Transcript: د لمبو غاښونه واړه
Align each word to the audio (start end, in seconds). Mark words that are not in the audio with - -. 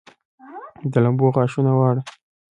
د 0.91 0.93
لمبو 1.03 1.27
غاښونه 1.35 1.71
واړه 1.75 2.01